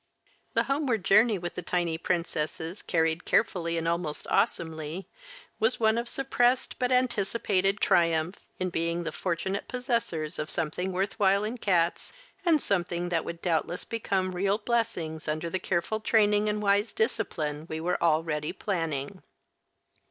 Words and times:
The 0.55 0.63
homeward 0.63 1.05
journey, 1.05 1.37
with 1.37 1.53
the 1.53 1.61
tiny 1.61 1.95
princesses 1.99 2.81
carried 2.81 3.23
carefully 3.23 3.77
and 3.77 3.87
almost 3.87 4.25
awesomely, 4.31 5.07
was 5.59 5.79
one 5.79 5.95
of 5.99 6.09
suppressed, 6.09 6.79
but 6.79 6.91
anticipated 6.91 7.79
triumph, 7.79 8.39
in 8.57 8.71
being 8.71 9.03
the 9.03 9.11
fortunate 9.11 9.67
possessors 9.67 10.39
of 10.39 10.49
something 10.49 10.91
worth 10.91 11.19
while 11.19 11.43
in 11.43 11.59
cats 11.59 12.11
and 12.43 12.59
something 12.59 13.09
that 13.09 13.23
would 13.23 13.43
doubtless 13.43 13.83
become 13.83 14.31
real 14.31 14.57
blessings 14.57 15.27
under 15.27 15.51
the 15.51 15.59
careful 15.59 15.99
training 15.99 16.49
and 16.49 16.63
wise 16.63 16.93
discipline 16.93 17.67
we 17.69 17.79
were 17.79 18.01
already 18.01 18.51
planning. 18.51 19.21